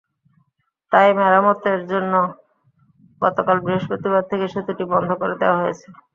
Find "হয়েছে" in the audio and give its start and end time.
5.61-5.87